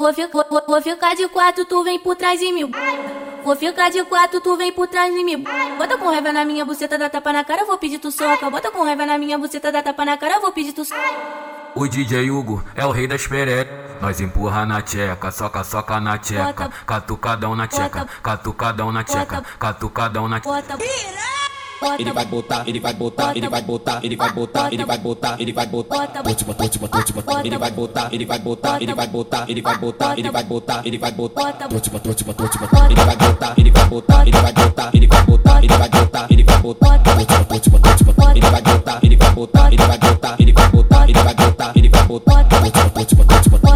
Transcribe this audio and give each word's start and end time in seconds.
Vou, 0.00 0.14
fi- 0.14 0.28
vou, 0.28 0.44
vou- 0.68 0.80
ficar 0.80 1.16
de 1.16 1.26
quatro, 1.26 1.64
tu 1.64 1.82
vem 1.82 1.98
por 1.98 2.14
trás 2.14 2.38
de 2.38 2.52
mim. 2.52 2.70
Vou 3.44 3.56
ficar 3.56 3.90
de 3.90 4.04
quatro, 4.04 4.40
tu 4.40 4.56
vem 4.56 4.72
por 4.72 4.86
trás 4.86 5.12
de 5.12 5.24
mim. 5.24 5.44
Bota 5.76 5.98
com 5.98 6.06
raiva 6.08 6.32
na 6.32 6.44
minha 6.44 6.64
buceta, 6.64 6.96
dá 6.96 7.10
tapa 7.10 7.32
na 7.32 7.42
cara, 7.42 7.62
eu 7.62 7.66
vou 7.66 7.76
pedir 7.78 7.98
tu 7.98 8.12
soca. 8.12 8.48
Bota 8.48 8.70
com 8.70 8.84
raiva 8.84 9.04
na 9.04 9.18
minha 9.18 9.36
buceta, 9.36 9.72
dá 9.72 9.82
tapa 9.82 10.04
na 10.04 10.16
cara, 10.16 10.36
eu 10.36 10.40
vou 10.40 10.52
pedir 10.52 10.72
tu 10.72 10.84
soca. 10.84 11.00
O 11.74 11.88
DJ 11.88 12.30
Hugo 12.30 12.62
é 12.76 12.86
o 12.86 12.92
rei 12.92 13.08
das 13.08 13.26
perecas. 13.26 13.74
Nós 14.00 14.20
empurra 14.20 14.64
na 14.64 14.80
tcheca, 14.82 15.32
soca, 15.32 15.64
soca 15.64 15.98
na 15.98 16.16
tcheca. 16.16 16.44
Bota. 16.44 16.72
Catucadão 16.86 17.56
na 17.56 17.66
tcheca, 17.66 17.98
Bota. 17.98 18.12
catucadão 18.22 18.92
na 18.92 19.02
tcheca, 19.02 19.36
Bota. 19.38 19.48
catucadão 19.58 20.28
na 20.28 20.38
tcheca. 20.38 20.78
Ele 21.98 22.12
vai 22.12 22.24
botar, 22.24 22.64
ele 22.66 22.80
vai 22.80 22.92
botar, 22.92 23.36
ele 23.36 23.48
vai 23.48 23.62
botar, 23.62 24.00
ele 24.02 24.16
vai 24.16 24.32
botar, 24.32 24.72
ele 24.72 24.84
vai 24.84 24.98
botar, 24.98 25.36
ele 25.40 25.52
vai 25.52 25.66
botar. 25.66 25.96
bota, 25.96 26.22
Bote, 26.24 26.44
bote, 26.44 26.78
bote, 26.78 26.78
bote, 26.78 27.12
bote. 27.12 27.46
Ele 27.46 27.56
vai 27.56 27.70
botar, 27.70 28.08
ele 28.12 28.26
vai 28.26 28.38
botar, 28.38 28.82
ele 28.82 28.94
vai 28.94 29.06
botar, 29.06 29.44
ele 29.48 29.62
vai 29.62 29.78
botar, 29.78 30.18
ele 30.18 30.30
vai 30.30 30.42
botar, 30.44 30.82
ele 30.84 30.98
vai 30.98 31.12
botar. 31.12 31.42
Bota. 31.44 31.68
Bote, 31.68 31.90
bote, 31.90 32.08
bote, 32.08 32.24
bote, 32.24 32.58
bote. 32.58 32.76
Ele 32.90 33.04
vai 33.04 33.16
botar, 33.16 33.54
ele 33.56 33.70
vai 33.70 33.84
botar, 33.88 34.26
ele 34.26 34.40
vai 34.40 34.52
botar, 34.52 34.90
ele 34.92 35.06
vai 35.06 35.22
botar, 35.22 35.58
ele 35.62 35.68
vai 35.68 35.88
botar, 35.88 36.26
ele 36.30 36.42
vai 36.42 36.58
botar. 36.58 36.98
Bote, 36.98 37.70
bote, 37.70 37.70
bote, 37.70 37.70
bote, 37.70 38.04
bote. 38.04 38.38
Ele 38.38 38.50
vai 38.50 38.62
botar, 38.62 38.98
ele 39.02 39.16
vai 39.16 39.30
botar, 39.30 39.72
ele 39.72 39.82
vai 39.82 39.98
botar, 39.98 40.36
ele 40.40 40.52
vai 40.52 40.68
botar, 40.68 41.08
ele 41.08 41.22
vai 41.22 41.34
botar, 41.34 41.72
ele 41.76 41.88
vai 41.88 42.02
botar. 42.02 42.44
Bote, 42.44 43.14
bote, 43.14 43.14
bote, 43.14 43.48
bote, 43.50 43.67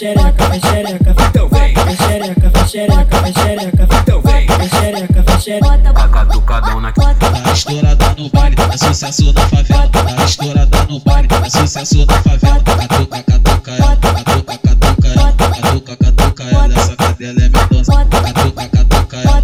xereca, 0.00 0.48
vai 0.48 0.60
xereca, 0.60 1.14
então 1.28 1.48
vem, 1.50 1.74
vai 1.74 1.94
xereca, 1.94 2.50
vai 2.50 2.68
xereca, 2.68 3.20
vai 3.20 3.32
xereca, 3.34 3.88
então 4.00 4.22
vem. 4.22 4.46
vai 4.46 4.68
xereca, 4.70 5.22
vai 5.22 5.40
xereca. 5.42 5.92
Bota, 5.92 6.08
Catucadão 6.08 6.80
na. 6.80 6.90
Tá 6.90 7.52
estourada 7.52 8.14
no 8.16 8.30
baile, 8.30 8.56
é 8.72 8.76
sucesso 8.78 9.30
na 9.34 9.40
favela. 9.42 9.88
Tá 9.90 10.24
estourada 10.24 10.86
no 10.88 11.00
baile, 11.00 11.28
é 11.44 11.50
sucesso 11.50 12.06
na 12.06 12.14
favela. 12.22 12.62
Catuca, 12.62 13.22
catuca 13.24 13.72
ela, 13.72 13.96
catuca, 13.96 14.58
catuca 14.58 15.08
ela, 15.08 15.32
catuca, 15.34 15.96
catuca 15.96 16.44
ela. 16.44 16.74
Essa 16.74 16.96
cadela 16.96 17.40
é 17.42 17.48
medonça. 17.50 17.92
Catuca, 18.06 18.68
catuca 18.68 19.16
ela, 19.18 19.42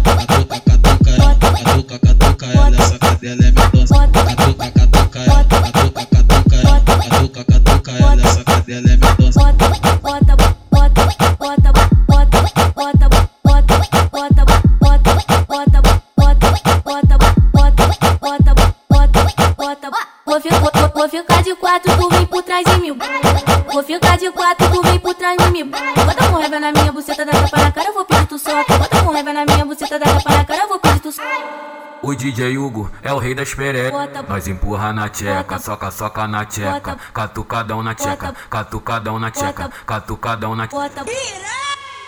quatro, 24.47 24.71
tu 24.71 24.81
vem 24.81 24.99
por 24.99 25.13
trás 25.15 25.37
de 25.37 25.51
mim. 25.51 25.65
Bota 25.65 26.27
com 26.29 26.39
raiva 26.39 26.59
na 26.59 26.71
minha 26.71 26.91
buceta, 26.91 27.25
dá 27.25 27.31
tapa 27.31 27.57
na 27.57 27.71
cara, 27.71 27.89
eu 27.89 27.93
vou 27.93 28.05
pedir 28.05 28.27
tu 28.27 28.39
soca. 28.39 28.77
Bota 28.77 29.03
com 29.03 29.11
raiva 29.11 29.33
na 29.33 29.45
minha 29.45 29.65
buceta, 29.65 29.99
dá 29.99 30.05
tapa 30.05 30.31
na 30.31 30.45
cara, 30.45 30.61
eu 30.61 30.67
vou 30.67 30.79
pedir 30.79 30.99
tu 30.99 31.11
soca. 31.11 31.27
O 32.01 32.13
DJ 32.13 32.57
Hugo 32.57 32.91
é 33.01 33.11
o 33.11 33.17
rei 33.17 33.33
das 33.33 33.53
perecas. 33.53 34.09
Nós 34.27 34.47
empurra 34.47 34.93
na 34.93 35.09
tcheca, 35.09 35.59
soca, 35.59 35.91
soca 35.91 36.27
na 36.27 36.45
tcheca. 36.45 36.97
Catucadão 37.13 37.83
na 37.83 37.95
tcheca, 37.95 38.35
catucadão 38.49 39.19
na 39.19 39.31
tcheca, 39.31 39.71
catucadão 39.85 40.55
na 40.55 40.67
tcheca. 40.67 41.05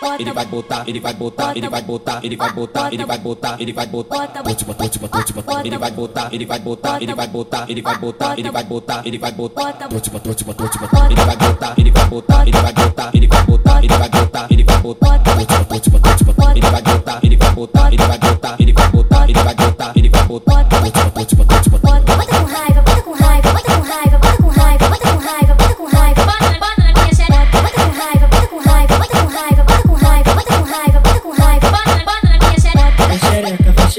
Bota, 0.00 0.22
Ele 0.22 0.32
vai 0.32 0.46
botar, 0.46 0.84
ele 0.86 0.98
vai 0.98 1.12
botar, 1.12 1.54
ele 1.54 1.68
vai 1.68 1.82
botar, 1.82 2.20
ele 2.24 2.36
vai 2.36 2.52
botar, 2.52 2.90
ele 2.90 3.04
vai 3.04 3.18
botar, 3.18 3.56
ele 3.60 3.72
vai 3.74 3.86
botar. 3.86 4.16
Bota. 4.16 4.42
Bote, 4.42 4.64
bote, 4.64 4.98
bote, 4.98 4.98
bote, 4.98 5.32
bote. 5.34 5.66
Ele 5.68 5.76
vai 5.76 5.90
botar, 5.90 6.28
ele 6.32 6.46
vai 6.46 6.58
botar, 6.58 7.02
ele 7.02 7.14
vai 7.14 7.26
botar, 7.28 7.66
ele 7.68 7.82
vai 7.82 7.98
botar, 7.98 8.38
ele 8.38 8.50
vai 8.50 8.64
botar, 8.64 9.02
ele 9.04 9.18
vai 9.18 9.32
botar. 9.32 9.62
Bota. 9.62 9.88
Bote, 9.88 10.10
bote, 10.10 10.44
bote, 10.44 10.44
bote. 10.78 10.78
Ele 11.10 11.24
vai 11.24 11.36
botar, 11.36 11.74
ele 11.76 11.90
vai 11.90 12.06
botar, 12.06 12.46
ele 12.46 12.60
vai 12.62 12.72
botar, 12.72 13.10
ele 13.12 13.26
vai 13.26 13.42
botar, 13.44 13.84
ele 13.84 13.88
vai 13.98 14.08
botar, 14.08 14.46
ele 14.50 14.64
vai 14.64 14.78
botar. 14.78 15.18
Bote, 15.18 15.90
bote, 15.90 15.90
bote, 15.90 16.24
bote. 16.24 16.50
Ele 16.56 16.70
vai 16.70 16.82
botar, 16.82 17.20
ele 17.22 17.36
vai 17.36 17.50
botar, 17.54 17.92
ele 17.92 18.06
vai 18.06 18.18
botar, 18.18 18.56
ele 18.58 18.72
vai 18.72 18.88
botar, 18.88 19.28
ele 19.28 19.42
vai 19.42 19.54
botar, 19.54 19.92
ele 19.96 20.08
vai 20.08 20.22
botar. 20.24 20.64
Bote, 20.64 20.80
bote, 20.80 21.10
bote, 21.12 21.36
bote. 21.36 21.36
bota, 21.36 21.59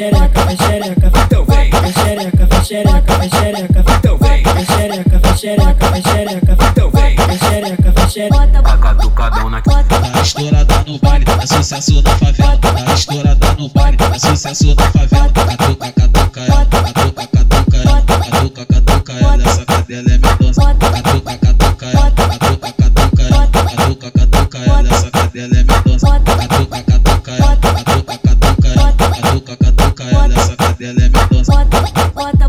xereca, 0.02 0.46
vai 0.46 0.58
xereca, 0.58 1.10
vai 1.12 1.22
xereca, 1.22 1.22
Então 1.22 1.46
vem, 1.46 1.70
vai 1.70 1.94
xereca, 1.94 2.46
vai 2.48 2.66
xereca, 2.66 3.18
vai 3.18 3.30
xereca, 3.30 3.84
então 3.98 4.18
vem, 4.18 4.44
vai 4.44 4.66
xereca, 4.66 5.20
vai 5.20 5.38
xereca, 5.38 5.90
vai 5.92 6.02
xereca, 6.02 6.58
então 6.72 6.90
vem. 6.90 7.16
vai 7.16 7.38
xereca, 7.38 7.92
vai 7.92 8.10
xereca. 8.10 8.62
Bota, 8.62 8.80
Catucadão 8.80 9.50
na. 9.52 9.62
Tá 9.62 10.22
estourada 10.24 10.84
no 10.88 10.98
baile, 10.98 11.26
é 11.30 11.46
sucesso 11.46 12.02
na 12.02 12.16
favela. 12.16 12.58
Tá 12.58 12.94
estourada 12.94 13.54
no 13.60 13.70
baile, 13.70 13.98
é 14.02 14.20
sucesso 14.20 14.76
na 14.76 14.92
favela. 14.92 15.30
Catuca, 15.34 15.92
catuca 15.92 16.42
ela, 16.42 16.66
catuca, 16.66 17.28
catuca 17.28 17.78
ela, 17.78 18.02
catuca, 18.02 18.66
catuca 18.66 19.14
ela. 19.14 19.44
Essa 19.44 19.66
cadela 19.66 20.10
é 20.10 20.18
medonça. 20.18 20.62
Catuca, 20.62 21.38
catuca 21.38 21.86
ela, 21.86 22.12
catuca, 22.12 22.74
catuca 22.74 23.22
ela, 23.22 23.48
catuca, 23.48 24.12
catuca 24.12 24.58
ela. 24.58 24.90
Essa 24.90 25.12
cadela 25.12 25.54
é 25.54 25.64
medonça. 25.64 25.81
what, 31.70 32.16
what, 32.16 32.16
what 32.16 32.41